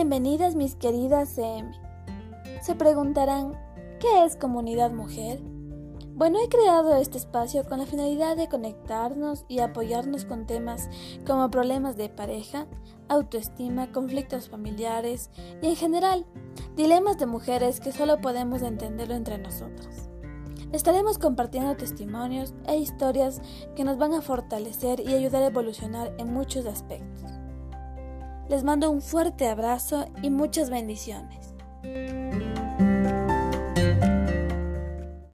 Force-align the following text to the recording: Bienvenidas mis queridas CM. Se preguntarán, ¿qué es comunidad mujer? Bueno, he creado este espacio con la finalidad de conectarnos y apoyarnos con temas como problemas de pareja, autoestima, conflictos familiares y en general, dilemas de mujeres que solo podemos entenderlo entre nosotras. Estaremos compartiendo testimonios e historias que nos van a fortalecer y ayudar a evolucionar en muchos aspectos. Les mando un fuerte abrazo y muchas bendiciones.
Bienvenidas 0.00 0.54
mis 0.54 0.76
queridas 0.76 1.28
CM. 1.28 1.72
Se 2.62 2.74
preguntarán, 2.74 3.52
¿qué 4.00 4.24
es 4.24 4.34
comunidad 4.34 4.92
mujer? 4.92 5.42
Bueno, 6.14 6.38
he 6.42 6.48
creado 6.48 6.96
este 6.96 7.18
espacio 7.18 7.64
con 7.68 7.80
la 7.80 7.84
finalidad 7.84 8.34
de 8.34 8.48
conectarnos 8.48 9.44
y 9.46 9.58
apoyarnos 9.58 10.24
con 10.24 10.46
temas 10.46 10.88
como 11.26 11.50
problemas 11.50 11.98
de 11.98 12.08
pareja, 12.08 12.66
autoestima, 13.10 13.92
conflictos 13.92 14.48
familiares 14.48 15.28
y 15.60 15.66
en 15.66 15.76
general, 15.76 16.24
dilemas 16.76 17.18
de 17.18 17.26
mujeres 17.26 17.78
que 17.78 17.92
solo 17.92 18.22
podemos 18.22 18.62
entenderlo 18.62 19.14
entre 19.14 19.36
nosotras. 19.36 20.08
Estaremos 20.72 21.18
compartiendo 21.18 21.76
testimonios 21.76 22.54
e 22.66 22.78
historias 22.78 23.42
que 23.76 23.84
nos 23.84 23.98
van 23.98 24.14
a 24.14 24.22
fortalecer 24.22 25.00
y 25.00 25.12
ayudar 25.12 25.42
a 25.42 25.48
evolucionar 25.48 26.14
en 26.16 26.32
muchos 26.32 26.64
aspectos. 26.64 27.39
Les 28.50 28.64
mando 28.64 28.90
un 28.90 29.00
fuerte 29.00 29.46
abrazo 29.46 30.06
y 30.22 30.30
muchas 30.30 30.70
bendiciones. 30.70 31.54